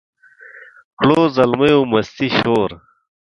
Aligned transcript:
کړو 0.99 1.21
زلمیو 1.35 1.79
مستي 1.91 2.27
شور 2.37 2.69